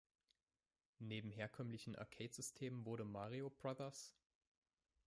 Neben 0.97 1.31
herkömmlichen 1.31 1.95
Arcade-Systemen 1.95 2.87
wurde 2.87 3.05
Mario 3.05 3.51
Bros. 3.51 4.15